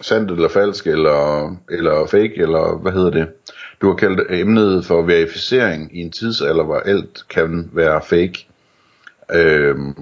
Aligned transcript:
sandt 0.00 0.30
eller 0.30 0.48
falsk, 0.48 0.86
eller, 0.86 1.56
eller 1.70 2.06
fake, 2.06 2.34
eller 2.36 2.78
hvad 2.82 2.92
hedder 2.92 3.10
det? 3.10 3.28
Du 3.80 3.88
har 3.88 3.94
kaldt 3.94 4.20
emnet 4.30 4.84
for 4.84 5.02
verificering 5.02 5.98
i 5.98 6.00
en 6.00 6.10
tidsalder, 6.10 6.64
hvor 6.64 6.76
alt 6.78 7.24
kan 7.28 7.70
være 7.72 8.02
fake. 8.02 8.46
Øhm, 9.34 9.94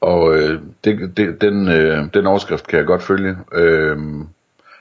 og 0.00 0.36
øh, 0.36 0.60
det, 0.84 1.16
det, 1.16 1.40
den, 1.40 1.68
øh, 1.68 2.04
den 2.14 2.26
overskrift 2.26 2.66
kan 2.66 2.78
jeg 2.78 2.86
godt 2.86 3.02
følge. 3.02 3.36
Øhm, 3.52 4.26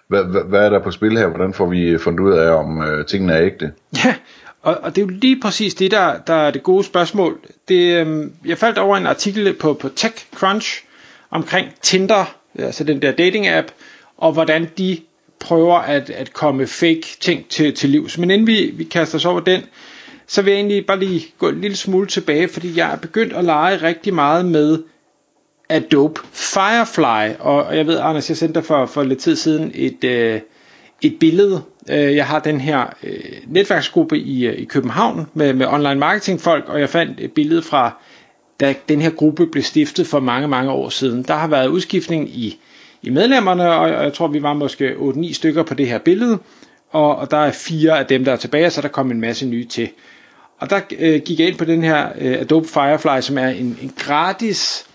hvad, 0.07 0.23
hvad, 0.23 0.41
hvad 0.43 0.59
er 0.59 0.69
der 0.69 0.79
på 0.79 0.91
spil 0.91 1.17
her? 1.17 1.27
Hvordan 1.27 1.53
får 1.53 1.65
vi 1.65 1.97
fundet 1.97 2.19
ud 2.19 2.33
af, 2.33 2.51
om 2.51 2.81
øh, 2.81 3.05
tingene 3.05 3.33
er 3.33 3.41
ægte? 3.41 3.71
Ja, 4.05 4.15
og, 4.61 4.77
og 4.83 4.95
det 4.95 5.01
er 5.01 5.05
jo 5.05 5.11
lige 5.21 5.39
præcis 5.41 5.73
det, 5.73 5.91
der, 5.91 6.17
der 6.27 6.33
er 6.33 6.51
det 6.51 6.63
gode 6.63 6.83
spørgsmål. 6.83 7.39
Det, 7.67 8.07
øh, 8.07 8.27
jeg 8.45 8.57
faldt 8.57 8.77
over 8.77 8.97
en 8.97 9.07
artikel 9.07 9.53
på, 9.53 9.73
på 9.73 9.89
TechCrunch 9.89 10.83
omkring 11.31 11.67
Tinder, 11.81 12.35
altså 12.59 12.83
den 12.83 13.01
der 13.01 13.11
dating 13.11 13.47
app, 13.47 13.67
og 14.21 14.31
hvordan 14.33 14.67
de 14.77 14.97
prøver 15.39 15.75
at, 15.75 16.09
at 16.09 16.33
komme 16.33 16.67
fake 16.67 17.17
ting 17.19 17.47
til, 17.49 17.75
til 17.75 17.89
livs. 17.89 18.17
Men 18.17 18.31
inden 18.31 18.47
vi, 18.47 18.71
vi 18.73 18.83
kaster 18.83 19.17
os 19.17 19.25
over 19.25 19.39
den, 19.39 19.61
så 20.27 20.41
vil 20.41 20.51
jeg 20.51 20.57
egentlig 20.59 20.85
bare 20.85 20.99
lige 20.99 21.25
gå 21.37 21.49
en 21.49 21.61
lille 21.61 21.77
smule 21.77 22.07
tilbage, 22.07 22.47
fordi 22.47 22.77
jeg 22.77 22.91
er 22.91 22.97
begyndt 22.97 23.33
at 23.33 23.43
lege 23.45 23.77
rigtig 23.77 24.13
meget 24.13 24.45
med 24.45 24.83
Adobe 25.69 26.21
Firefly, 26.31 27.35
og 27.39 27.77
jeg 27.77 27.87
ved, 27.87 27.99
Anders, 27.99 28.29
jeg 28.29 28.37
sendte 28.37 28.59
dig 28.59 28.65
for, 28.65 28.85
for 28.85 29.03
lidt 29.03 29.19
tid 29.19 29.35
siden 29.35 29.71
et, 29.75 30.03
øh, 30.03 30.41
et 31.01 31.17
billede. 31.19 31.61
Øh, 31.89 32.15
jeg 32.15 32.27
har 32.27 32.39
den 32.39 32.61
her 32.61 32.85
øh, 33.03 33.19
netværksgruppe 33.47 34.19
i, 34.19 34.45
øh, 34.47 34.59
i 34.59 34.65
København 34.65 35.27
med, 35.33 35.53
med 35.53 35.67
online 35.67 35.95
marketing 35.95 36.41
folk, 36.41 36.69
og 36.69 36.79
jeg 36.79 36.89
fandt 36.89 37.19
et 37.19 37.31
billede 37.31 37.61
fra, 37.61 37.97
da 38.59 38.75
den 38.89 39.01
her 39.01 39.09
gruppe 39.09 39.47
blev 39.47 39.63
stiftet 39.63 40.07
for 40.07 40.19
mange, 40.19 40.47
mange 40.47 40.71
år 40.71 40.89
siden. 40.89 41.23
Der 41.23 41.33
har 41.33 41.47
været 41.47 41.67
udskiftning 41.67 42.29
i 42.29 42.59
i 43.03 43.09
medlemmerne, 43.09 43.71
og 43.71 44.03
jeg 44.03 44.13
tror, 44.13 44.27
vi 44.27 44.43
var 44.43 44.53
måske 44.53 44.93
8-9 44.93 45.33
stykker 45.33 45.63
på 45.63 45.73
det 45.73 45.87
her 45.87 45.97
billede, 45.97 46.37
og, 46.91 47.15
og 47.15 47.31
der 47.31 47.37
er 47.37 47.51
fire 47.51 47.99
af 47.99 48.05
dem, 48.05 48.25
der 48.25 48.31
er 48.31 48.35
tilbage, 48.35 48.69
så 48.69 48.81
der 48.81 48.87
kom 48.87 49.11
en 49.11 49.21
masse 49.21 49.45
nye 49.45 49.65
til. 49.65 49.89
Og 50.59 50.69
der 50.69 50.79
øh, 50.99 51.21
gik 51.25 51.39
jeg 51.39 51.47
ind 51.47 51.57
på 51.57 51.65
den 51.65 51.83
her 51.83 52.09
øh, 52.17 52.33
Adobe 52.33 52.67
Firefly, 52.67 53.21
som 53.21 53.37
er 53.37 53.47
en, 53.47 53.77
en 53.81 53.93
gratis 53.97 54.85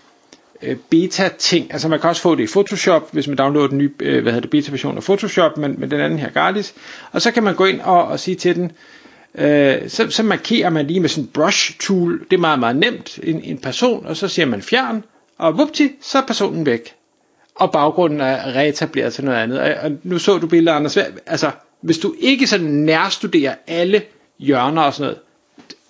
øh, 0.61 0.75
beta-ting. 0.89 1.73
Altså 1.73 1.87
man 1.87 1.99
kan 1.99 2.09
også 2.09 2.21
få 2.21 2.35
det 2.35 2.43
i 2.43 2.51
Photoshop, 2.51 3.13
hvis 3.13 3.27
man 3.27 3.37
downloader 3.37 3.67
den 3.67 3.77
nye 3.77 3.91
øh, 3.99 4.21
hvad 4.21 4.33
hedder 4.33 4.41
det, 4.41 4.49
beta-version 4.49 4.97
af 4.97 5.03
Photoshop, 5.03 5.57
men, 5.57 5.75
men 5.79 5.91
den 5.91 5.99
anden 5.99 6.19
her 6.19 6.29
gratis. 6.29 6.73
Og 7.11 7.21
så 7.21 7.31
kan 7.31 7.43
man 7.43 7.55
gå 7.55 7.65
ind 7.65 7.81
og, 7.81 8.03
og 8.03 8.19
sige 8.19 8.35
til 8.35 8.55
den, 8.55 8.71
øh, 9.35 9.89
så, 9.89 10.09
så 10.09 10.23
markerer 10.23 10.69
man 10.69 10.87
lige 10.87 10.99
med 10.99 11.09
sådan 11.09 11.23
en 11.23 11.29
brush-tool, 11.33 12.19
det 12.31 12.37
er 12.37 12.41
meget, 12.41 12.59
meget 12.59 12.75
nemt, 12.75 13.19
en, 13.23 13.41
en 13.43 13.57
person, 13.57 14.05
og 14.05 14.17
så 14.17 14.27
siger 14.27 14.45
man 14.45 14.61
fjern, 14.61 15.03
og 15.37 15.57
vupti, 15.57 15.91
så 16.01 16.17
er 16.17 16.25
personen 16.27 16.65
væk 16.65 16.96
og 17.59 17.71
baggrunden 17.71 18.21
er 18.21 18.55
reetableret 18.55 19.13
til 19.13 19.25
noget 19.25 19.37
andet. 19.37 19.59
Og 19.59 19.91
nu 20.03 20.17
så 20.17 20.37
du 20.37 20.47
billeder, 20.47 20.75
Anders. 20.75 20.97
Altså, 21.25 21.51
hvis 21.81 21.97
du 21.97 22.13
ikke 22.19 22.47
sådan 22.47 22.65
nærstuderer 22.65 23.55
alle 23.67 24.01
hjørner 24.39 24.81
og 24.81 24.93
sådan 24.93 25.03
noget, 25.03 25.19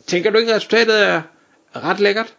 tænker 0.08 0.32
du 0.32 0.38
ikke, 0.38 0.52
at 0.52 0.56
resultatet 0.56 1.08
er 1.08 1.22
ret 1.76 2.00
lækkert? 2.00 2.34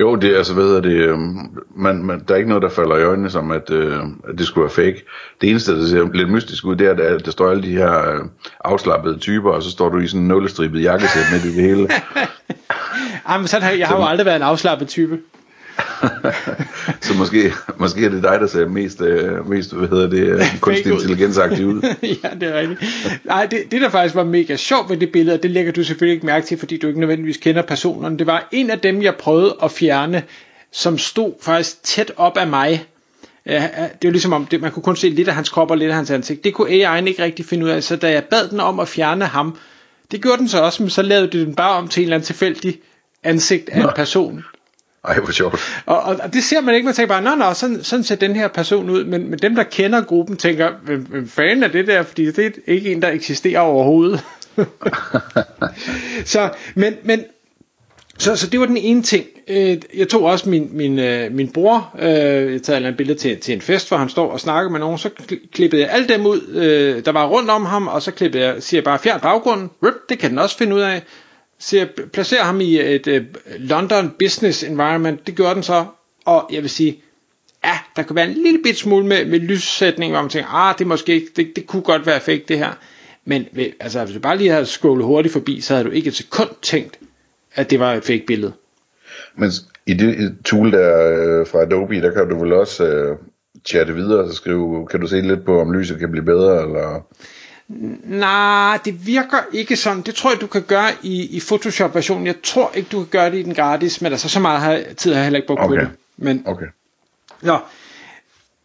Jo, 0.00 0.16
det 0.16 0.32
er 0.32 0.36
altså, 0.36 0.54
hvad 0.54 0.64
hedder 0.64 0.80
det, 0.80 0.96
øhm, 0.96 1.38
man, 1.76 2.04
man, 2.04 2.24
der 2.28 2.34
er 2.34 2.38
ikke 2.38 2.48
noget, 2.48 2.62
der 2.62 2.68
falder 2.68 2.96
i 2.96 3.02
øjnene 3.02 3.30
som, 3.30 3.50
at, 3.50 3.70
øh, 3.70 4.02
at 4.28 4.38
det 4.38 4.46
skulle 4.46 4.62
være 4.62 4.70
fake. 4.70 5.04
Det 5.40 5.50
eneste, 5.50 5.80
der 5.80 5.86
ser 5.86 6.12
lidt 6.12 6.30
mystisk 6.30 6.64
ud, 6.64 6.76
det 6.76 6.86
er, 6.86 7.14
at 7.14 7.24
der 7.24 7.30
står 7.30 7.50
alle 7.50 7.62
de 7.62 7.76
her 7.76 8.14
øh, 8.14 8.24
afslappede 8.64 9.18
typer, 9.18 9.50
og 9.50 9.62
så 9.62 9.70
står 9.70 9.88
du 9.88 9.98
i 9.98 10.06
sådan 10.06 10.20
en 10.20 10.28
nullestribet 10.28 10.82
jakkesæt 10.82 11.24
med 11.32 11.40
det 11.40 11.62
hele. 11.62 11.88
Jamen, 13.28 13.46
sådan, 13.46 13.78
jeg 13.78 13.88
har 13.88 13.96
jo 13.96 14.06
aldrig 14.06 14.26
været 14.26 14.36
en 14.36 14.42
afslappet 14.42 14.88
type. 14.88 15.18
så 17.00 17.14
måske, 17.14 17.52
måske 17.76 18.04
er 18.04 18.08
det 18.08 18.22
dig, 18.22 18.40
der 18.40 18.46
ser 18.46 18.68
mest, 18.68 19.00
uh, 19.00 19.50
mest 19.50 19.74
hvad 19.74 19.88
hedder 19.88 20.10
det, 20.10 20.34
uh, 20.34 20.60
kunstig 20.60 20.92
intelligensagtig 20.92 21.66
ud. 21.66 21.82
ja, 22.24 22.28
det 22.40 22.48
er 22.48 22.60
rigtigt. 22.60 22.80
Nej, 23.24 23.46
det, 23.46 23.62
det 23.70 23.80
der 23.80 23.88
faktisk 23.88 24.14
var 24.14 24.24
mega 24.24 24.56
sjovt 24.56 24.90
ved 24.90 24.96
det 24.96 25.12
billede, 25.12 25.38
det 25.38 25.50
lægger 25.50 25.72
du 25.72 25.84
selvfølgelig 25.84 26.14
ikke 26.14 26.26
mærke 26.26 26.46
til, 26.46 26.58
fordi 26.58 26.78
du 26.78 26.86
ikke 26.86 27.00
nødvendigvis 27.00 27.36
kender 27.36 27.62
personerne. 27.62 28.18
Det 28.18 28.26
var 28.26 28.48
en 28.52 28.70
af 28.70 28.78
dem, 28.78 29.02
jeg 29.02 29.14
prøvede 29.14 29.56
at 29.62 29.70
fjerne, 29.70 30.22
som 30.72 30.98
stod 30.98 31.32
faktisk 31.40 31.82
tæt 31.82 32.12
op 32.16 32.36
af 32.36 32.46
mig. 32.46 32.84
Det 33.44 33.54
er 33.54 33.88
jo 34.04 34.10
ligesom 34.10 34.32
om, 34.32 34.46
det, 34.46 34.60
man 34.60 34.70
kunne 34.70 34.82
kun 34.82 34.96
se 34.96 35.08
lidt 35.08 35.28
af 35.28 35.34
hans 35.34 35.48
krop 35.48 35.70
og 35.70 35.78
lidt 35.78 35.90
af 35.90 35.96
hans 35.96 36.10
ansigt. 36.10 36.44
Det 36.44 36.54
kunne 36.54 36.68
AI'en 36.68 37.06
ikke 37.06 37.22
rigtig 37.22 37.44
finde 37.44 37.64
ud 37.64 37.70
af, 37.70 37.82
så 37.82 37.96
da 37.96 38.10
jeg 38.10 38.24
bad 38.24 38.48
den 38.48 38.60
om 38.60 38.80
at 38.80 38.88
fjerne 38.88 39.24
ham, 39.24 39.56
det 40.10 40.22
gjorde 40.22 40.38
den 40.38 40.48
så 40.48 40.62
også, 40.62 40.82
men 40.82 40.90
så 40.90 41.02
lavede 41.02 41.44
den 41.44 41.54
bare 41.54 41.76
om 41.76 41.88
til 41.88 42.00
en 42.00 42.04
eller 42.04 42.16
anden 42.16 42.26
tilfældig 42.26 42.78
ansigt 43.22 43.68
af 43.68 43.80
en 43.80 43.90
person. 43.96 44.44
Ej, 45.08 45.18
hvor 45.18 45.32
sjovt. 45.32 45.82
Og, 45.86 46.02
og, 46.02 46.16
og 46.22 46.32
det 46.32 46.44
ser 46.44 46.60
man 46.60 46.74
ikke, 46.74 46.84
man 46.84 46.94
tænker 46.94 47.14
bare, 47.14 47.22
nå, 47.22 47.34
nå, 47.34 47.54
sådan, 47.54 47.84
sådan 47.84 48.04
ser 48.04 48.14
den 48.14 48.36
her 48.36 48.48
person 48.48 48.90
ud, 48.90 49.04
men, 49.04 49.30
men 49.30 49.38
dem, 49.38 49.54
der 49.54 49.62
kender 49.62 50.00
gruppen, 50.00 50.36
tænker, 50.36 50.70
hvem, 50.84 51.00
hvem 51.02 51.28
fanden 51.28 51.62
er 51.62 51.68
det 51.68 51.86
der, 51.86 52.02
fordi 52.02 52.30
det 52.30 52.46
er 52.46 52.50
ikke 52.66 52.92
en, 52.92 53.02
der 53.02 53.08
eksisterer 53.10 53.60
overhovedet. 53.60 54.24
så, 56.24 56.50
men, 56.74 56.94
men, 57.02 57.24
så, 58.18 58.36
så 58.36 58.46
det 58.46 58.60
var 58.60 58.66
den 58.66 58.76
ene 58.76 59.02
ting. 59.02 59.26
Øh, 59.48 59.76
jeg 59.96 60.08
tog 60.08 60.22
også 60.22 60.48
min, 60.48 60.68
min, 60.72 60.98
øh, 60.98 61.32
min 61.32 61.48
bror, 61.48 61.96
øh, 61.98 62.52
jeg 62.52 62.62
tager 62.62 62.88
et 62.88 62.96
billede 62.96 63.18
til, 63.18 63.38
til 63.38 63.54
en 63.54 63.60
fest, 63.60 63.88
hvor 63.88 63.96
han 63.96 64.08
står 64.08 64.30
og 64.32 64.40
snakker 64.40 64.70
med 64.70 64.80
nogen, 64.80 64.98
så 64.98 65.10
klippede 65.52 65.82
jeg 65.82 65.90
alle 65.90 66.08
dem 66.08 66.26
ud, 66.26 66.40
der 67.04 67.12
var 67.12 67.26
rundt 67.26 67.50
om 67.50 67.64
ham, 67.64 67.88
og 67.88 68.02
så 68.02 68.10
klippede 68.10 68.44
jeg, 68.44 68.62
siger 68.62 68.78
jeg 68.78 68.84
bare, 68.84 68.98
fjern 68.98 69.20
baggrunden, 69.20 69.70
Rip, 69.84 69.94
det 70.08 70.18
kan 70.18 70.30
den 70.30 70.38
også 70.38 70.58
finde 70.58 70.74
ud 70.74 70.80
af, 70.80 71.02
så 71.58 71.76
jeg 71.76 71.88
placerer 72.12 72.42
ham 72.42 72.60
i 72.60 72.80
et 72.80 73.06
uh, 73.06 73.22
London 73.58 74.14
business 74.18 74.62
environment. 74.62 75.26
Det 75.26 75.34
gjorde 75.36 75.54
den 75.54 75.62
så. 75.62 75.86
Og 76.24 76.48
jeg 76.52 76.62
vil 76.62 76.70
sige, 76.70 77.02
ja, 77.64 77.78
der 77.96 78.02
kan 78.02 78.16
være 78.16 78.28
en 78.28 78.34
lille 78.34 78.60
bit 78.62 78.78
smule 78.78 79.06
med, 79.06 79.24
med 79.24 79.40
lyssætning, 79.40 80.12
hvor 80.12 80.20
man 80.20 80.30
tænker, 80.30 80.54
ah, 80.54 80.78
det 80.78 80.86
måske 80.86 81.14
ikke, 81.14 81.26
det, 81.36 81.52
det 81.56 81.66
kunne 81.66 81.82
godt 81.82 82.06
være 82.06 82.20
fake 82.20 82.44
det 82.48 82.58
her. 82.58 82.72
Men 83.24 83.46
altså, 83.80 84.04
hvis 84.04 84.14
du 84.14 84.20
bare 84.20 84.38
lige 84.38 84.50
havde 84.50 84.66
scrollet 84.66 85.06
hurtigt 85.06 85.32
forbi, 85.32 85.60
så 85.60 85.74
havde 85.74 85.88
du 85.88 85.92
ikke 85.92 86.08
et 86.08 86.14
sekund 86.14 86.48
tænkt, 86.62 86.98
at 87.54 87.70
det 87.70 87.80
var 87.80 87.94
et 87.94 88.04
fake 88.04 88.24
billede. 88.26 88.52
Men 89.36 89.50
i 89.86 89.94
det 89.94 90.36
tool 90.44 90.72
der 90.72 91.10
øh, 91.10 91.46
fra 91.46 91.62
Adobe, 91.62 92.00
der 92.00 92.10
kan 92.10 92.28
du 92.28 92.38
vel 92.38 92.52
også 92.52 92.86
øh, 92.86 93.16
chatte 93.64 93.94
videre 93.94 94.20
og 94.20 94.32
skrive, 94.32 94.86
kan 94.86 95.00
du 95.00 95.06
se 95.06 95.20
lidt 95.20 95.44
på, 95.44 95.60
om 95.60 95.72
lyset 95.72 95.98
kan 95.98 96.10
blive 96.10 96.24
bedre, 96.24 96.62
eller... 96.62 97.06
Nej, 97.68 98.78
det 98.84 99.06
virker 99.06 99.38
ikke 99.52 99.76
sådan. 99.76 100.02
Det 100.02 100.14
tror 100.14 100.30
jeg, 100.30 100.40
du 100.40 100.46
kan 100.46 100.62
gøre 100.62 100.90
i, 101.02 101.36
i 101.36 101.40
Photoshop-versionen. 101.40 102.26
Jeg 102.26 102.34
tror 102.42 102.70
ikke, 102.74 102.88
du 102.92 102.98
kan 102.98 103.08
gøre 103.10 103.30
det 103.30 103.38
i 103.38 103.42
den 103.42 103.54
gratis, 103.54 104.00
men 104.00 104.12
altså 104.12 104.28
så 104.28 104.40
meget 104.40 104.60
har, 104.60 104.82
tid 104.96 105.12
har 105.12 105.18
jeg 105.18 105.24
heller 105.24 105.36
ikke 105.36 105.46
brugt 105.46 105.60
okay. 105.60 105.78
på 105.78 105.84
det. 105.84 105.90
Men, 106.16 106.42
okay. 106.46 106.66
Nå, 107.42 107.58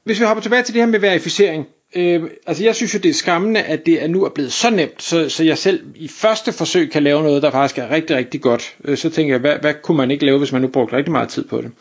hvis 0.03 0.19
vi 0.19 0.25
hopper 0.25 0.41
tilbage 0.41 0.64
til 0.64 0.74
det 0.74 0.81
her 0.81 0.88
med 0.88 1.00
verificering. 1.00 1.66
Øh, 1.96 2.24
altså 2.48 2.64
jeg 2.64 2.76
synes 2.76 2.94
jo, 2.94 3.00
det 3.00 3.09
er 3.09 3.14
skammende, 3.14 3.62
at 3.62 3.86
det 3.86 4.04
er 4.04 4.08
nu 4.08 4.24
er 4.24 4.30
blevet 4.30 4.54
så 4.54 4.70
nemt, 4.70 5.04
så, 5.04 5.30
så 5.30 5.44
jeg 5.44 5.58
selv 5.58 5.84
i 5.96 6.08
første 6.08 6.52
forsøg 6.52 6.92
kan 6.92 7.04
lave 7.04 7.24
noget, 7.24 7.44
der 7.44 7.52
faktisk 7.52 7.78
er 7.78 7.92
rigtig, 7.92 8.16
rigtig 8.16 8.42
godt. 8.42 8.76
Øh, 8.86 8.98
så 8.98 9.09
tænker 9.09 9.34
jeg, 9.34 9.42
hvad, 9.42 9.56
hvad 9.62 9.74
kunne 9.84 9.98
man 9.98 10.12
ikke 10.12 10.26
lave, 10.26 10.38
hvis 10.38 10.52
man 10.52 10.62
nu 10.62 10.68
brugte 10.68 10.96
rigtig 10.96 11.12
meget 11.12 11.30
tid 11.30 11.44
på 11.44 11.62
det? 11.62 11.72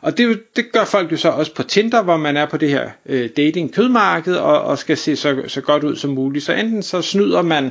Og 0.00 0.18
det, 0.18 0.56
det 0.56 0.72
gør 0.72 0.84
folk 0.84 1.12
jo 1.12 1.16
så 1.16 1.28
også 1.28 1.54
på 1.54 1.62
Tinder, 1.62 2.02
hvor 2.02 2.16
man 2.16 2.36
er 2.36 2.46
på 2.46 2.56
det 2.56 2.68
her 2.68 2.90
øh, 3.06 3.30
dating-kødmarked 3.36 4.34
og, 4.34 4.60
og 4.60 4.78
skal 4.78 4.96
se 4.96 5.16
så, 5.16 5.42
så 5.46 5.60
godt 5.60 5.84
ud 5.84 5.96
som 5.96 6.10
muligt. 6.10 6.44
Så 6.44 6.52
enten 6.52 6.82
så 6.82 7.02
snyder 7.02 7.42
man 7.42 7.70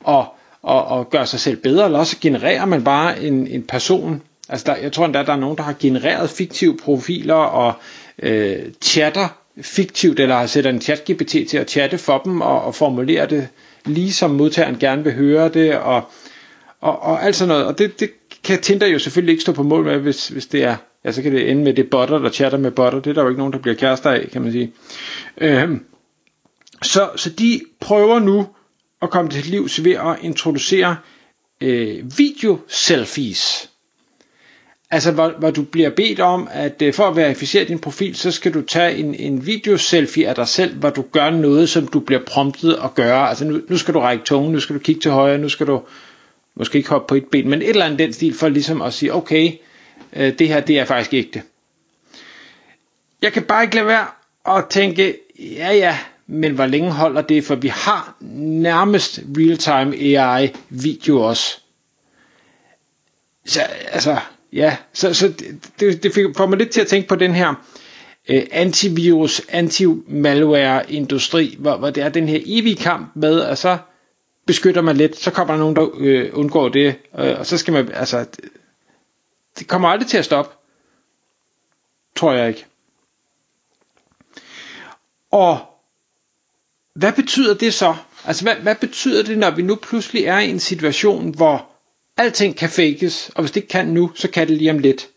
og, 0.00 0.26
og, 0.62 0.84
og 0.84 1.10
gør 1.10 1.24
sig 1.24 1.40
selv 1.40 1.56
bedre, 1.56 1.84
eller 1.84 1.98
også 1.98 2.16
genererer 2.20 2.64
man 2.64 2.84
bare 2.84 3.22
en, 3.22 3.46
en 3.46 3.62
person. 3.62 4.22
Altså 4.48 4.66
der, 4.66 4.76
jeg 4.76 4.92
tror 4.92 5.04
endda, 5.04 5.22
der 5.22 5.32
er 5.32 5.36
nogen, 5.36 5.56
der 5.56 5.62
har 5.62 5.74
genereret 5.80 6.30
fiktive 6.30 6.76
profiler 6.76 7.34
og 7.34 7.72
øh, 8.22 8.58
chatter 8.82 9.39
fiktivt, 9.62 10.20
eller 10.20 10.34
har 10.34 10.66
en 10.66 10.78
chat-GPT 10.78 11.48
til 11.48 11.56
at 11.58 11.70
chatte 11.70 11.98
for 11.98 12.18
dem 12.18 12.40
og, 12.40 12.62
og 12.62 12.74
formulere 12.74 13.26
det 13.26 13.48
lige 13.84 14.12
som 14.12 14.30
modtageren 14.30 14.78
gerne 14.78 15.04
vil 15.04 15.12
høre 15.12 15.48
det, 15.48 15.76
og, 15.78 16.10
og, 16.80 17.02
og 17.02 17.24
alt 17.24 17.36
sådan 17.36 17.48
noget. 17.48 17.64
Og 17.66 17.78
det, 17.78 18.00
det 18.00 18.10
kan 18.44 18.60
Tinder 18.60 18.86
jo 18.86 18.98
selvfølgelig 18.98 19.32
ikke 19.32 19.42
stå 19.42 19.52
på 19.52 19.62
mål 19.62 19.84
med, 19.84 19.98
hvis, 19.98 20.28
hvis 20.28 20.46
det 20.46 20.64
er 20.64 20.76
ja, 21.04 21.12
så 21.12 21.22
kan 21.22 21.32
det 21.32 21.50
ende 21.50 21.62
med 21.62 21.74
det 21.74 21.90
botter, 21.90 22.18
der 22.18 22.30
chatter 22.30 22.58
med 22.58 22.70
botter. 22.70 23.00
Det 23.00 23.10
er 23.10 23.14
der 23.14 23.22
jo 23.22 23.28
ikke 23.28 23.38
nogen, 23.38 23.52
der 23.52 23.58
bliver 23.58 23.74
kærester 23.74 24.10
af, 24.10 24.28
kan 24.32 24.42
man 24.42 24.52
sige. 24.52 24.72
Øhm, 25.38 25.84
så, 26.82 27.10
så 27.16 27.30
de 27.30 27.60
prøver 27.80 28.18
nu 28.18 28.46
at 29.02 29.10
komme 29.10 29.30
til 29.30 29.44
livs 29.44 29.84
ved 29.84 29.92
at 29.92 30.16
introducere 30.20 30.96
øh, 31.60 32.18
video-selfies. 32.18 33.69
Altså, 34.92 35.12
hvor, 35.12 35.34
hvor 35.38 35.50
du 35.50 35.62
bliver 35.62 35.90
bedt 35.90 36.20
om, 36.20 36.48
at 36.52 36.82
øh, 36.82 36.94
for 36.94 37.04
at 37.04 37.16
verificere 37.16 37.64
din 37.64 37.78
profil, 37.78 38.16
så 38.16 38.30
skal 38.30 38.54
du 38.54 38.62
tage 38.62 38.96
en, 38.96 39.14
en 39.14 39.46
videoselfie 39.46 40.28
af 40.28 40.34
dig 40.34 40.48
selv, 40.48 40.74
hvor 40.76 40.90
du 40.90 41.02
gør 41.02 41.30
noget, 41.30 41.68
som 41.68 41.86
du 41.86 42.00
bliver 42.00 42.20
promptet 42.26 42.78
at 42.84 42.94
gøre. 42.94 43.28
Altså, 43.28 43.44
nu, 43.44 43.60
nu 43.68 43.76
skal 43.78 43.94
du 43.94 44.00
række 44.00 44.24
tungen, 44.24 44.52
nu 44.52 44.60
skal 44.60 44.74
du 44.74 44.80
kigge 44.80 45.00
til 45.00 45.10
højre, 45.10 45.38
nu 45.38 45.48
skal 45.48 45.66
du 45.66 45.82
måske 46.54 46.78
ikke 46.78 46.90
hoppe 46.90 47.08
på 47.08 47.14
et 47.14 47.24
ben, 47.26 47.48
men 47.48 47.62
et 47.62 47.68
eller 47.68 47.84
andet 47.84 47.98
den 47.98 48.12
stil, 48.12 48.34
for 48.34 48.48
ligesom 48.48 48.82
at 48.82 48.94
sige, 48.94 49.14
okay, 49.14 49.52
øh, 50.16 50.38
det 50.38 50.48
her, 50.48 50.60
det 50.60 50.78
er 50.78 50.84
faktisk 50.84 51.14
ægte. 51.14 51.42
Jeg 53.22 53.32
kan 53.32 53.42
bare 53.42 53.62
ikke 53.64 53.74
lade 53.74 53.86
være 53.86 54.06
at 54.56 54.64
tænke, 54.70 55.16
ja 55.38 55.72
ja, 55.72 55.98
men 56.26 56.52
hvor 56.52 56.66
længe 56.66 56.90
holder 56.90 57.22
det, 57.22 57.44
for 57.44 57.54
vi 57.54 57.68
har 57.68 58.16
nærmest 58.20 59.20
real-time 59.38 59.96
AI 59.96 60.50
video 60.68 61.20
også. 61.20 61.58
Så, 63.46 63.60
altså, 63.92 64.16
ja, 64.52 64.76
så, 64.92 65.14
så 65.14 65.32
det, 65.80 66.02
det 66.02 66.12
får 66.36 66.46
mig 66.46 66.58
lidt 66.58 66.70
til 66.70 66.80
at 66.80 66.86
tænke 66.86 67.08
på 67.08 67.16
den 67.16 67.34
her 67.34 67.54
øh, 68.28 68.42
antivirus, 68.50 69.40
anti-malware 69.48 70.92
industri, 70.92 71.56
hvor, 71.58 71.76
hvor 71.76 71.90
det 71.90 72.02
er 72.02 72.08
den 72.08 72.28
her 72.28 72.40
evige 72.46 72.76
kamp 72.76 73.10
med, 73.16 73.40
at 73.40 73.58
så 73.58 73.78
beskytter 74.46 74.82
man 74.82 74.96
lidt, 74.96 75.16
så 75.16 75.30
kommer 75.30 75.54
der 75.54 75.60
nogen, 75.60 75.76
der 75.76 75.88
øh, 75.98 76.30
undgår 76.32 76.68
det, 76.68 76.94
øh, 77.18 77.38
og 77.38 77.46
så 77.46 77.58
skal 77.58 77.72
man, 77.72 77.92
altså, 77.92 78.18
det, 78.20 78.40
det 79.58 79.66
kommer 79.68 79.88
aldrig 79.88 80.08
til 80.08 80.18
at 80.18 80.24
stoppe. 80.24 80.54
Tror 82.16 82.32
jeg 82.32 82.48
ikke. 82.48 82.66
Og 85.30 85.58
hvad 86.94 87.12
betyder 87.12 87.54
det 87.54 87.74
så? 87.74 87.94
Altså, 88.24 88.44
hvad, 88.44 88.54
hvad 88.54 88.74
betyder 88.74 89.22
det, 89.22 89.38
når 89.38 89.50
vi 89.50 89.62
nu 89.62 89.74
pludselig 89.74 90.24
er 90.24 90.38
i 90.38 90.50
en 90.50 90.60
situation, 90.60 91.34
hvor 91.34 91.66
alting 92.20 92.56
kan 92.56 92.68
fakes, 92.68 93.30
og 93.34 93.42
hvis 93.42 93.50
det 93.50 93.56
ikke 93.56 93.68
kan 93.68 93.86
nu, 93.86 94.10
så 94.14 94.30
kan 94.30 94.48
det 94.48 94.56
lige 94.56 94.70
om 94.70 94.78
lidt. 94.78 95.08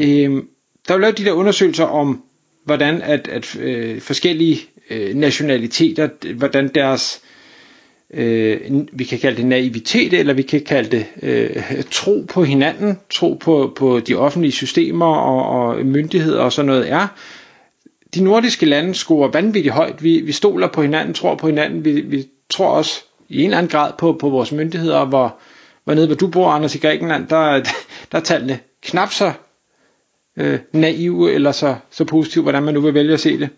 Øhm, 0.00 0.48
der 0.88 0.94
er 0.94 0.98
jo 0.98 1.00
lavet 1.00 1.18
de 1.18 1.24
der 1.24 1.32
undersøgelser 1.32 1.84
om, 1.84 2.22
hvordan 2.64 3.02
at, 3.02 3.28
at 3.28 3.56
øh, 3.56 4.00
forskellige 4.00 4.60
øh, 4.90 5.14
nationaliteter, 5.14 6.08
hvordan 6.34 6.68
deres, 6.68 7.20
øh, 8.14 8.60
vi 8.92 9.04
kan 9.04 9.18
kalde 9.18 9.36
det 9.36 9.46
naivitet, 9.46 10.12
eller 10.12 10.34
vi 10.34 10.42
kan 10.42 10.60
kalde 10.60 10.90
det 10.90 11.06
øh, 11.22 11.82
tro 11.90 12.24
på 12.28 12.44
hinanden, 12.44 12.98
tro 13.10 13.34
på, 13.34 13.72
på 13.76 14.00
de 14.00 14.14
offentlige 14.14 14.52
systemer 14.52 15.06
og, 15.06 15.68
og 15.68 15.86
myndigheder 15.86 16.40
og 16.40 16.52
sådan 16.52 16.66
noget 16.66 16.90
er. 16.90 17.06
De 18.14 18.24
nordiske 18.24 18.66
lande 18.66 18.94
scorer 18.94 19.30
vanvittigt 19.30 19.74
højt. 19.74 20.02
Vi, 20.02 20.20
vi 20.20 20.32
stoler 20.32 20.68
på 20.68 20.82
hinanden, 20.82 21.14
tror 21.14 21.34
på 21.34 21.46
hinanden. 21.46 21.84
Vi, 21.84 22.00
vi 22.00 22.26
tror 22.50 22.68
også 22.68 23.00
i 23.28 23.38
en 23.38 23.44
eller 23.44 23.58
anden 23.58 23.70
grad 23.70 23.92
på, 23.98 24.12
på 24.12 24.28
vores 24.28 24.52
myndigheder, 24.52 25.04
hvor, 25.04 25.38
hvor 25.84 25.94
nede 25.94 26.06
hvor 26.06 26.16
du 26.16 26.26
bor, 26.26 26.50
Anders, 26.50 26.74
i 26.74 26.78
Grækenland, 26.78 27.28
der, 27.28 27.60
der 28.12 28.18
er 28.18 28.22
tallene 28.22 28.58
knap 28.82 29.12
så 29.12 29.32
øh, 30.36 30.58
naive 30.72 31.32
eller 31.32 31.52
så, 31.52 31.76
så 31.90 32.04
positive, 32.04 32.42
hvordan 32.42 32.62
man 32.62 32.74
nu 32.74 32.80
vil 32.80 32.94
vælge 32.94 33.12
at 33.12 33.20
se 33.20 33.38
det. 33.38 33.48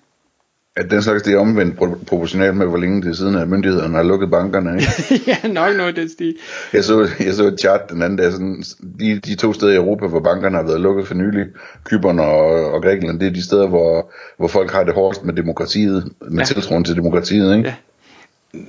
At 0.76 0.90
den 0.90 1.02
slags 1.02 1.22
det 1.22 1.34
er 1.34 1.38
omvendt 1.38 1.76
proportionalt 2.06 2.56
med, 2.56 2.66
hvor 2.66 2.76
længe 2.76 3.02
det 3.02 3.16
siden, 3.16 3.34
at 3.34 3.48
myndighederne 3.48 3.96
har 3.96 4.02
lukket 4.02 4.30
bankerne. 4.30 4.80
Ikke? 4.80 5.24
ja, 5.30 5.48
nok 5.48 5.76
noget 5.76 5.96
den 5.96 6.08
stil. 6.08 6.36
Jeg 6.72 6.84
så, 6.84 7.08
jeg 7.20 7.34
så 7.34 7.44
et 7.44 7.60
chart 7.60 7.90
den 7.90 8.02
anden 8.02 8.18
dag, 8.18 8.32
sådan, 8.32 8.64
de, 9.00 9.18
de 9.18 9.34
to 9.34 9.52
steder 9.52 9.72
i 9.72 9.76
Europa, 9.76 10.06
hvor 10.06 10.20
bankerne 10.20 10.56
har 10.56 10.64
været 10.64 10.80
lukket 10.80 11.06
for 11.06 11.14
nylig, 11.14 11.46
Kyberne 11.84 12.22
og, 12.22 12.72
og 12.72 12.82
Grækenland, 12.82 13.20
det 13.20 13.26
er 13.26 13.32
de 13.32 13.44
steder, 13.44 13.66
hvor, 13.66 14.12
hvor 14.36 14.48
folk 14.48 14.70
har 14.70 14.84
det 14.84 14.94
hårdest 14.94 15.24
med 15.24 15.34
demokratiet, 15.34 16.12
med 16.30 16.38
ja. 16.38 16.44
tiltroen 16.44 16.84
til 16.84 16.96
demokratiet. 16.96 17.56
Ikke? 17.56 17.68
Ja. 17.68 17.74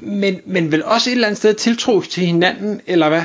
Men, 0.02 0.42
men 0.46 0.72
vel 0.72 0.84
også 0.84 1.10
et 1.10 1.14
eller 1.14 1.28
andet 1.28 1.38
sted 1.38 1.54
tiltro 1.54 2.02
til 2.02 2.26
hinanden, 2.26 2.82
eller 2.88 3.10
hvad? 3.10 3.24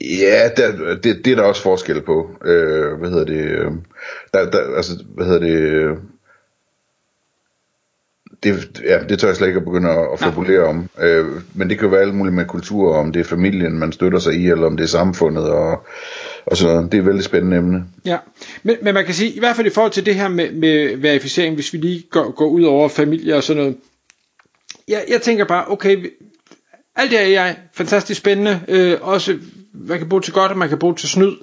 Ja, 0.00 0.50
der, 0.56 0.94
det, 0.94 1.24
det 1.24 1.32
er 1.32 1.36
der 1.36 1.42
også 1.42 1.62
forskel 1.62 2.02
på. 2.02 2.30
Øh, 2.44 2.98
hvad 2.98 3.10
hedder 3.10 3.24
det? 3.24 3.44
Øh, 3.44 3.70
der, 4.34 4.50
der, 4.50 4.76
altså, 4.76 5.04
hvad 5.14 5.26
hedder 5.26 5.40
det? 5.40 5.98
Det, 8.42 8.80
ja, 8.84 8.98
det 9.08 9.18
tør 9.18 9.28
jeg 9.28 9.36
slet 9.36 9.46
ikke 9.46 9.58
at 9.58 9.64
begynde 9.64 9.90
at, 9.90 10.08
at 10.12 10.18
fabulere 10.18 10.64
om. 10.64 10.88
Øh, 11.00 11.26
men 11.54 11.70
det 11.70 11.78
kan 11.78 11.84
jo 11.86 11.90
være 11.90 12.00
alt 12.00 12.14
muligt 12.14 12.36
med 12.36 12.44
kultur, 12.44 12.94
om 12.96 13.12
det 13.12 13.20
er 13.20 13.24
familien, 13.24 13.78
man 13.78 13.92
støtter 13.92 14.18
sig 14.18 14.34
i, 14.34 14.50
eller 14.50 14.66
om 14.66 14.76
det 14.76 14.84
er 14.84 14.88
samfundet, 14.88 15.44
og, 15.44 15.86
og 16.46 16.56
så 16.56 16.68
Det 16.68 16.94
er 16.94 16.98
et 16.98 17.06
vældig 17.06 17.24
spændende 17.24 17.56
emne. 17.56 17.84
Ja, 18.04 18.18
men, 18.62 18.76
men 18.82 18.94
man 18.94 19.04
kan 19.04 19.14
sige, 19.14 19.30
i 19.30 19.38
hvert 19.38 19.56
fald 19.56 19.66
i 19.66 19.70
forhold 19.70 19.92
til 19.92 20.06
det 20.06 20.14
her 20.14 20.28
med, 20.28 20.52
med 20.52 20.96
verificering, 20.96 21.54
hvis 21.54 21.72
vi 21.72 21.78
lige 21.78 22.04
går, 22.10 22.30
går 22.30 22.46
ud 22.46 22.62
over 22.62 22.88
familie 22.88 23.36
og 23.36 23.42
sådan 23.42 23.62
noget. 23.62 23.76
Jeg, 24.88 25.04
jeg 25.08 25.22
tænker 25.22 25.44
bare, 25.44 25.64
okay, 25.68 26.12
alt 26.96 27.10
det 27.10 27.20
er 27.20 27.26
jeg 27.26 27.56
fantastisk 27.74 28.20
spændende, 28.20 28.60
øh, 28.68 28.98
også 29.00 29.38
man 29.72 29.98
kan 29.98 30.08
bruge 30.08 30.22
til 30.22 30.32
godt, 30.32 30.52
og 30.52 30.58
man 30.58 30.68
kan 30.68 30.78
bruge 30.78 30.94
til 30.94 31.08
snyd. 31.08 31.36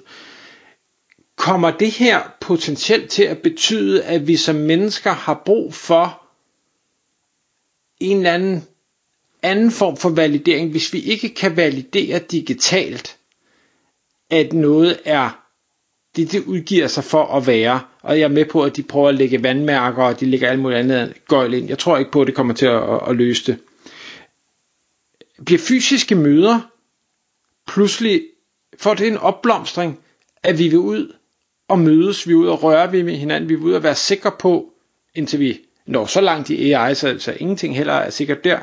Kommer 1.35 1.71
det 1.71 1.91
her 1.91 2.21
potentielt 2.41 3.09
til 3.09 3.23
at 3.23 3.37
betyde, 3.37 4.03
at 4.03 4.27
vi 4.27 4.35
som 4.35 4.55
mennesker 4.55 5.11
har 5.11 5.41
brug 5.45 5.73
for 5.73 6.21
en 7.99 8.17
eller 8.17 8.33
anden 8.33 8.63
anden 9.43 9.71
form 9.71 9.97
for 9.97 10.09
validering, 10.09 10.71
hvis 10.71 10.93
vi 10.93 10.99
ikke 10.99 11.29
kan 11.29 11.55
validere 11.57 12.19
digitalt, 12.19 13.17
at 14.29 14.53
noget 14.53 14.99
er 15.05 15.45
det, 16.15 16.31
det 16.31 16.43
udgiver 16.45 16.87
sig 16.87 17.03
for 17.03 17.25
at 17.25 17.47
være. 17.47 17.81
Og 18.01 18.19
jeg 18.19 18.23
er 18.23 18.29
med 18.29 18.45
på, 18.45 18.63
at 18.63 18.75
de 18.75 18.83
prøver 18.83 19.09
at 19.09 19.15
lægge 19.15 19.43
vandmærker, 19.43 20.03
og 20.03 20.19
de 20.19 20.25
lægger 20.25 20.49
alt 20.49 20.59
muligt 20.59 20.79
andet 20.79 21.13
gøjl 21.27 21.53
ind. 21.53 21.67
Jeg 21.67 21.79
tror 21.79 21.97
ikke 21.97 22.11
på, 22.11 22.21
at 22.21 22.27
det 22.27 22.35
kommer 22.35 22.53
til 22.53 22.65
at, 22.65 22.83
at, 22.93 22.99
at 23.09 23.15
løse 23.15 23.51
det. 23.51 23.59
Bliver 25.45 25.59
fysiske 25.59 26.15
møder 26.15 26.59
pludselig 27.67 28.23
får 28.79 28.93
det 28.93 29.07
en 29.07 29.17
opblomstring, 29.17 29.99
at 30.43 30.59
vi 30.59 30.67
vil 30.67 30.79
ud 30.79 31.13
og 31.67 31.79
mødes, 31.79 32.27
vi 32.27 32.33
vil 32.33 32.41
ud 32.41 32.47
og 32.47 32.63
røre 32.63 32.91
med 32.91 33.15
hinanden, 33.15 33.49
vi 33.49 33.55
vil 33.55 33.63
ud 33.63 33.73
og 33.73 33.83
være 33.83 33.95
sikre 33.95 34.31
på, 34.39 34.73
indtil 35.15 35.39
vi 35.39 35.59
når 35.85 36.05
så 36.05 36.21
langt 36.21 36.49
i 36.49 36.71
AI, 36.71 36.95
så, 36.95 37.15
så 37.19 37.37
ingenting 37.39 37.77
heller 37.77 37.93
er 37.93 38.09
sikkert 38.09 38.43
der, 38.43 38.59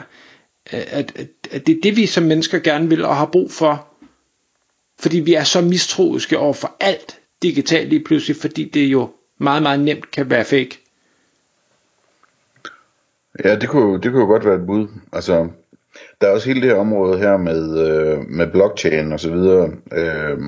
øh, 0.72 0.81
at, 0.87 1.12
at, 1.16 1.28
at 1.50 1.66
det 1.66 1.76
er 1.76 1.81
det, 1.82 1.96
vi 1.96 2.06
som 2.06 2.25
mennesker 2.25 2.58
gerne 2.58 2.88
vil 2.88 3.04
og 3.04 3.16
har 3.16 3.26
brug 3.26 3.50
for, 3.50 3.88
fordi 4.99 5.20
vi 5.20 5.34
er 5.34 5.44
så 5.44 5.60
mistroiske 5.60 6.38
over 6.38 6.52
for 6.52 6.76
alt 6.81 7.20
digitalt 7.43 7.88
lige 7.88 8.05
pludselig, 8.05 8.37
fordi 8.37 8.64
det 8.64 8.87
jo 8.87 9.10
meget, 9.38 9.62
meget 9.62 9.81
nemt 9.81 10.10
kan 10.10 10.31
være 10.31 10.44
fake. 10.44 10.78
Ja, 13.44 13.56
det 13.56 13.69
kunne, 13.69 14.00
det 14.00 14.10
kunne 14.10 14.20
jo 14.20 14.26
godt 14.26 14.44
være 14.44 14.55
et 14.55 14.66
bud. 14.66 14.88
Altså, 15.12 15.48
der 16.20 16.26
er 16.26 16.32
også 16.32 16.49
hele 16.49 16.60
det 16.60 16.70
her 16.70 16.76
område 16.76 17.19
her 17.19 17.37
med, 17.37 17.88
øh, 17.88 18.28
med 18.28 18.46
blockchain 18.46 19.12
og 19.12 19.20
så 19.20 19.31
videre, 19.31 19.70
øh, 19.93 20.38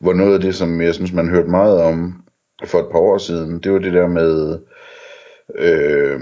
hvor 0.00 0.12
noget 0.12 0.34
af 0.34 0.40
det, 0.40 0.54
som 0.54 0.80
jeg 0.80 0.94
synes, 0.94 1.12
man 1.12 1.28
hørte 1.28 1.50
meget 1.50 1.80
om 1.82 2.22
for 2.64 2.78
et 2.78 2.88
par 2.92 2.98
år 2.98 3.18
siden, 3.18 3.58
det 3.58 3.72
var 3.72 3.78
det 3.78 3.92
der 3.92 4.08
med 4.08 4.58
øh, 5.58 6.20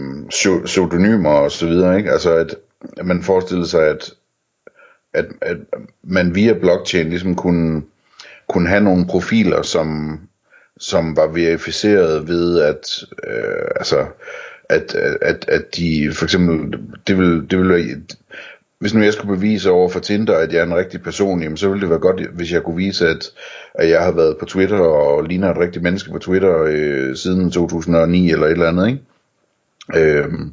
pseudonymer 0.64 1.30
og 1.30 1.50
så 1.50 1.66
videre, 1.66 1.96
ikke? 1.96 2.10
Altså 2.10 2.34
at, 2.34 2.56
at 2.96 3.06
man 3.06 3.22
forestillede 3.22 3.68
sig, 3.68 3.86
at, 3.88 4.12
at, 5.14 5.26
at 5.40 5.56
man 6.02 6.34
via 6.34 6.52
blockchain 6.52 7.08
ligesom 7.08 7.34
kunne, 7.34 7.82
kunne 8.48 8.68
have 8.68 8.84
nogle 8.84 9.06
profiler, 9.06 9.62
som, 9.62 10.20
som 10.78 11.16
var 11.16 11.26
verificeret 11.26 12.28
ved 12.28 12.60
at, 12.60 13.04
øh, 13.26 13.68
altså, 13.76 14.06
at, 14.68 14.94
at, 15.22 15.44
at 15.48 15.76
de 15.76 16.10
for 16.12 16.24
eksempel, 16.24 16.80
det 17.06 17.18
vil, 17.18 17.50
det 17.50 17.58
vil 17.58 17.68
være, 17.68 18.00
hvis 18.78 18.94
nu 18.94 19.02
jeg 19.02 19.12
skulle 19.12 19.36
bevise 19.36 19.70
over 19.70 19.88
for 19.88 20.00
Tinder, 20.00 20.36
at 20.36 20.52
jeg 20.52 20.60
er 20.60 20.66
en 20.66 20.76
rigtig 20.76 21.02
person, 21.02 21.42
jamen 21.42 21.56
så 21.56 21.68
ville 21.68 21.80
det 21.80 21.90
være 21.90 21.98
godt, 21.98 22.26
hvis 22.26 22.52
jeg 22.52 22.62
kunne 22.62 22.76
vise, 22.76 23.08
at, 23.08 23.24
at 23.74 23.90
jeg 23.90 24.02
har 24.02 24.12
været 24.12 24.36
på 24.38 24.44
Twitter 24.44 24.78
og 24.78 25.24
ligner 25.24 25.50
et 25.50 25.58
rigtigt 25.58 25.82
menneske 25.82 26.10
på 26.10 26.18
Twitter 26.18 26.62
øh, 26.66 27.16
siden 27.16 27.50
2009 27.50 28.30
eller 28.30 28.46
et 28.46 28.52
eller 28.52 28.68
andet, 28.68 28.86
ikke? 28.88 29.00
Øhm, 29.96 30.52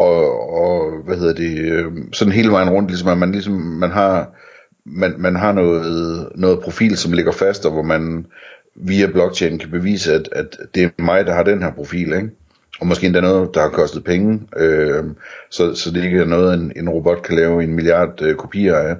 og, 0.00 0.50
og 0.52 1.02
hvad 1.04 1.16
hedder 1.16 1.34
det, 1.34 1.58
øh, 1.58 1.92
sådan 2.12 2.32
hele 2.32 2.52
vejen 2.52 2.70
rundt, 2.70 2.90
ligesom 2.90 3.08
at 3.08 3.18
man 3.18 3.32
ligesom, 3.32 3.52
man 3.54 3.90
har, 3.90 4.30
man, 4.84 5.14
man 5.18 5.36
har 5.36 5.52
noget, 5.52 6.28
noget 6.34 6.60
profil, 6.60 6.96
som 6.96 7.12
ligger 7.12 7.32
fast, 7.32 7.66
og 7.66 7.72
hvor 7.72 7.82
man 7.82 8.26
via 8.74 9.06
blockchain 9.06 9.58
kan 9.58 9.70
bevise, 9.70 10.14
at, 10.14 10.28
at 10.32 10.56
det 10.74 10.82
er 10.82 11.02
mig, 11.02 11.26
der 11.26 11.34
har 11.34 11.42
den 11.42 11.62
her 11.62 11.70
profil, 11.72 12.12
ikke? 12.12 12.30
Og 12.80 12.86
måske 12.86 13.06
endda 13.06 13.20
noget, 13.20 13.54
der 13.54 13.60
har 13.60 13.68
kostet 13.68 14.04
penge, 14.04 14.40
øh, 14.56 15.04
så, 15.50 15.74
så 15.74 15.90
det 15.90 16.04
ikke 16.04 16.18
er 16.18 16.24
noget, 16.24 16.54
en, 16.54 16.72
en 16.76 16.88
robot 16.88 17.22
kan 17.22 17.36
lave 17.36 17.62
en 17.64 17.74
milliard 17.74 18.22
øh, 18.22 18.36
kopier 18.36 18.76
af. 18.76 18.96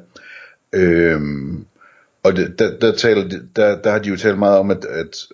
Øh, 0.73 1.21
og 2.23 2.37
det, 2.37 2.59
der, 2.59 2.79
der, 2.79 2.93
taler, 2.93 3.29
der, 3.57 3.77
der 3.83 3.91
har 3.91 3.99
de 3.99 4.09
jo 4.09 4.17
talt 4.17 4.39
meget 4.39 4.59
om, 4.59 4.71
at, 4.71 4.85
at 4.85 5.27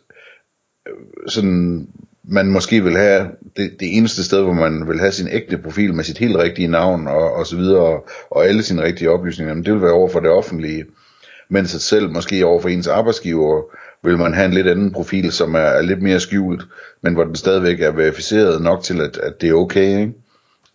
øh, 0.88 0.94
sådan, 1.28 1.88
man 2.28 2.50
måske 2.50 2.84
vil 2.84 2.96
have 2.96 3.30
det, 3.56 3.80
det 3.80 3.96
eneste 3.96 4.24
sted, 4.24 4.42
hvor 4.42 4.52
man 4.52 4.88
vil 4.88 5.00
have 5.00 5.12
sin 5.12 5.28
ægte 5.28 5.58
profil 5.58 5.94
med 5.94 6.04
sit 6.04 6.18
helt 6.18 6.36
rigtige 6.36 6.68
navn 6.68 7.08
og, 7.08 7.32
og 7.32 7.46
så 7.46 7.56
videre, 7.56 7.80
og, 7.80 8.08
og 8.30 8.46
alle 8.46 8.62
sine 8.62 8.82
rigtige 8.82 9.10
oplysninger, 9.10 9.54
men 9.54 9.64
det 9.64 9.72
vil 9.72 9.82
være 9.82 9.92
over 9.92 10.08
for 10.08 10.20
det 10.20 10.30
offentlige, 10.30 10.84
mens 11.48 11.74
at 11.74 11.80
selv 11.80 12.10
måske 12.10 12.46
over 12.46 12.60
for 12.60 12.68
ens 12.68 12.86
arbejdsgiver 12.86 13.62
vil 14.02 14.18
man 14.18 14.34
have 14.34 14.46
en 14.46 14.52
lidt 14.52 14.66
anden 14.66 14.92
profil, 14.92 15.32
som 15.32 15.54
er, 15.54 15.58
er 15.58 15.82
lidt 15.82 16.02
mere 16.02 16.20
skjult, 16.20 16.62
men 17.02 17.14
hvor 17.14 17.24
den 17.24 17.34
stadigvæk 17.34 17.80
er 17.80 17.90
verificeret 17.90 18.62
nok 18.62 18.82
til, 18.82 19.00
at, 19.00 19.16
at 19.16 19.40
det 19.40 19.50
er 19.50 19.54
okay. 19.54 20.00
Ikke? 20.00 20.12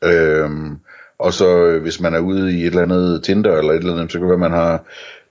Øhm, 0.03 0.77
og 1.19 1.33
så 1.33 1.65
øh, 1.65 1.81
hvis 1.81 2.01
man 2.01 2.13
er 2.13 2.19
ude 2.19 2.53
i 2.53 2.61
et 2.61 2.65
eller 2.65 2.81
andet 2.81 3.23
Tinder 3.23 3.57
eller 3.57 3.73
et 3.73 3.77
eller 3.77 3.93
andet, 3.93 4.11
så 4.11 4.17
kan 4.17 4.21
det 4.21 4.39
være, 4.39 4.45
at 4.45 4.51
man 4.51 4.59
har 4.59 4.83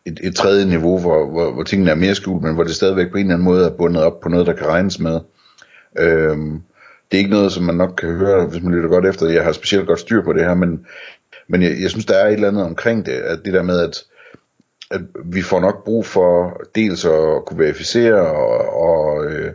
et, 0.07 0.21
et 0.23 0.37
tredje 0.37 0.67
niveau, 0.67 0.99
hvor, 0.99 1.31
hvor, 1.31 1.53
hvor 1.53 1.63
tingene 1.63 1.91
er 1.91 1.95
mere 1.95 2.15
skjult, 2.15 2.43
men 2.43 2.55
hvor 2.55 2.65
det 2.65 2.75
stadigvæk 2.75 3.11
på 3.11 3.17
en 3.17 3.25
eller 3.25 3.35
anden 3.35 3.45
måde 3.45 3.67
er 3.67 3.71
bundet 3.71 4.03
op 4.03 4.21
på 4.21 4.29
noget, 4.29 4.47
der 4.47 4.53
kan 4.53 4.67
regnes 4.67 5.01
med. 5.01 5.21
Øhm, 5.99 6.63
det 7.11 7.17
er 7.17 7.19
ikke 7.19 7.31
noget, 7.31 7.53
som 7.53 7.65
man 7.65 7.75
nok 7.75 7.95
kan 7.99 8.09
høre, 8.09 8.47
hvis 8.47 8.63
man 8.63 8.75
lytter 8.75 8.89
godt 8.89 9.07
efter. 9.07 9.29
Jeg 9.29 9.45
har 9.45 9.53
specielt 9.53 9.87
godt 9.87 10.01
styr 10.01 10.25
på 10.25 10.33
det 10.33 10.45
her, 10.45 10.55
men, 10.55 10.87
men 11.49 11.63
jeg, 11.63 11.77
jeg 11.81 11.91
synes, 11.91 12.07
der 12.07 12.15
er 12.15 12.27
et 12.27 12.33
eller 12.33 12.49
andet 12.49 12.65
omkring 12.65 13.07
det, 13.07 13.13
at 13.13 13.39
det 13.45 13.53
der 13.53 13.63
med, 13.63 13.81
at, 13.81 14.05
at 14.91 15.01
vi 15.25 15.43
får 15.43 15.61
nok 15.61 15.85
brug 15.85 16.07
for 16.07 16.61
dels 16.75 17.05
at 17.05 17.45
kunne 17.47 17.59
verificere 17.59 18.15
og, 18.15 18.81
og 18.81 19.25
øh, 19.25 19.53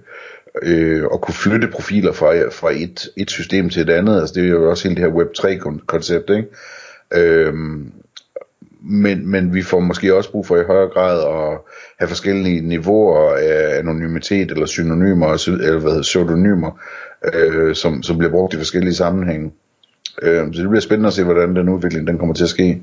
øh, 0.61 1.03
at 1.13 1.21
kunne 1.21 1.33
flytte 1.33 1.67
profiler 1.67 2.11
fra, 2.11 2.49
fra 2.49 2.71
et, 2.71 3.09
et 3.17 3.29
system 3.29 3.69
til 3.69 3.81
et 3.81 3.89
andet. 3.89 4.19
Altså 4.19 4.35
det 4.35 4.43
er 4.43 4.49
jo 4.49 4.69
også 4.69 4.87
hele 4.87 5.01
det 5.01 5.11
her 5.11 5.19
Web3-koncept, 5.19 6.29
ikke? 6.29 6.47
Øhm, 7.13 7.91
men, 8.81 9.31
men 9.31 9.53
vi 9.53 9.61
får 9.61 9.79
måske 9.79 10.15
også 10.15 10.31
brug 10.31 10.47
for 10.47 10.57
i 10.57 10.63
højere 10.63 10.89
grad 10.89 11.19
at 11.19 11.59
have 11.99 12.07
forskellige 12.07 12.61
niveauer 12.61 13.35
af 13.35 13.79
anonymitet 13.79 14.51
eller 14.51 14.65
synonymer, 14.65 15.47
eller 15.47 15.79
hvad 15.79 15.91
hedder, 15.91 16.01
pseudonymer, 16.01 16.79
øh, 17.33 17.75
som, 17.75 18.03
som 18.03 18.17
bliver 18.17 18.31
brugt 18.31 18.53
i 18.53 18.57
forskellige 18.57 18.93
sammenhænge. 18.93 19.51
Øh, 20.21 20.53
så 20.53 20.61
det 20.61 20.69
bliver 20.69 20.81
spændende 20.81 21.07
at 21.07 21.13
se, 21.13 21.23
hvordan 21.23 21.55
den 21.55 21.69
udvikling 21.69 22.07
den 22.07 22.17
kommer 22.17 22.35
til 22.35 22.43
at 22.43 22.49
ske. 22.49 22.81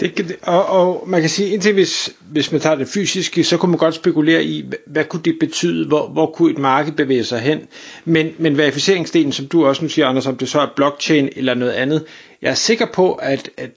Det, 0.00 0.36
og, 0.42 0.66
og 0.66 1.04
man 1.08 1.20
kan 1.20 1.30
sige, 1.30 1.48
indtil 1.50 1.72
hvis, 1.74 2.14
hvis 2.30 2.52
man 2.52 2.60
tager 2.60 2.76
det 2.76 2.88
fysiske, 2.88 3.44
så 3.44 3.56
kunne 3.56 3.70
man 3.70 3.78
godt 3.78 3.94
spekulere 3.94 4.44
i, 4.44 4.64
hvad, 4.68 4.78
hvad 4.86 5.04
kunne 5.04 5.22
det 5.22 5.36
betyde, 5.40 5.86
hvor, 5.88 6.08
hvor 6.08 6.26
kunne 6.26 6.50
et 6.50 6.58
marked 6.58 6.92
bevæge 6.92 7.24
sig 7.24 7.40
hen. 7.40 7.60
Men, 8.04 8.32
men 8.38 8.58
verificeringsdelen, 8.58 9.32
som 9.32 9.46
du 9.46 9.66
også 9.66 9.82
nu 9.82 9.88
siger, 9.88 10.06
Anders, 10.06 10.26
om 10.26 10.36
det 10.36 10.48
så 10.48 10.60
er 10.60 10.66
blockchain 10.76 11.28
eller 11.36 11.54
noget 11.54 11.72
andet, 11.72 12.04
jeg 12.42 12.50
er 12.50 12.54
sikker 12.54 12.86
på, 12.94 13.12
at, 13.12 13.50
at 13.56 13.70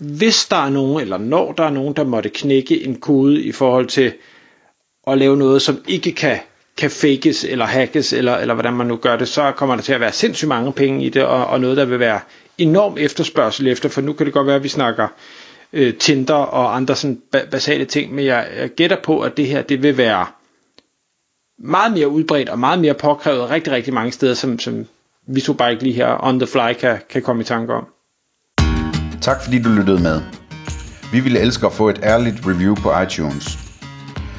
hvis 0.00 0.46
der 0.46 0.56
er 0.56 0.70
nogen, 0.70 1.00
eller 1.00 1.18
når 1.18 1.52
der 1.52 1.64
er 1.64 1.70
nogen, 1.70 1.96
der 1.96 2.04
måtte 2.04 2.28
knække 2.28 2.84
en 2.84 2.96
kode 3.00 3.42
i 3.42 3.52
forhold 3.52 3.86
til 3.86 4.12
at 5.06 5.18
lave 5.18 5.36
noget, 5.36 5.62
som 5.62 5.84
ikke 5.88 6.12
kan, 6.12 6.38
kan 6.76 6.90
fakes 6.90 7.44
eller 7.44 7.64
hackes, 7.64 8.12
eller, 8.12 8.36
eller 8.36 8.54
hvordan 8.54 8.74
man 8.74 8.86
nu 8.86 8.96
gør 8.96 9.16
det, 9.16 9.28
så 9.28 9.52
kommer 9.52 9.74
der 9.74 9.82
til 9.82 9.92
at 9.92 10.00
være 10.00 10.12
sindssygt 10.12 10.48
mange 10.48 10.72
penge 10.72 11.04
i 11.04 11.08
det, 11.08 11.24
og, 11.24 11.46
og 11.46 11.60
noget, 11.60 11.76
der 11.76 11.84
vil 11.84 11.98
være 11.98 12.20
enorm 12.58 12.96
efterspørgsel 12.98 13.68
efter, 13.68 13.88
for 13.88 14.00
nu 14.00 14.12
kan 14.12 14.26
det 14.26 14.34
godt 14.34 14.46
være, 14.46 14.56
at 14.56 14.62
vi 14.62 14.68
snakker 14.68 15.08
øh, 15.72 15.94
Tinder 15.94 16.34
og 16.34 16.76
andre 16.76 16.96
sådan 16.96 17.22
basale 17.50 17.84
ting, 17.84 18.14
men 18.14 18.24
jeg, 18.24 18.48
jeg 18.58 18.68
gætter 18.68 18.96
på, 19.02 19.20
at 19.20 19.36
det 19.36 19.46
her, 19.46 19.62
det 19.62 19.82
vil 19.82 19.96
være 19.96 20.26
meget 21.58 21.92
mere 21.92 22.08
udbredt 22.08 22.48
og 22.48 22.58
meget 22.58 22.78
mere 22.78 22.94
påkrævet 22.94 23.50
rigtig, 23.50 23.72
rigtig 23.72 23.94
mange 23.94 24.12
steder, 24.12 24.34
som, 24.34 24.58
som 24.58 24.86
vi 25.26 25.40
så 25.40 25.52
bare 25.52 25.72
ikke 25.72 25.82
lige 25.82 25.94
her 25.94 26.24
on 26.24 26.38
the 26.38 26.46
fly 26.46 26.72
kan, 26.80 26.98
kan 27.10 27.22
komme 27.22 27.42
i 27.42 27.44
tanke 27.44 27.74
om. 27.74 27.86
Tak 29.20 29.44
fordi 29.44 29.62
du 29.62 29.68
lyttede 29.68 30.02
med. 30.02 30.20
Vi 31.12 31.20
ville 31.20 31.40
elske 31.40 31.66
at 31.66 31.72
få 31.72 31.88
et 31.88 32.00
ærligt 32.02 32.36
review 32.46 32.74
på 32.74 33.00
iTunes. 33.00 33.65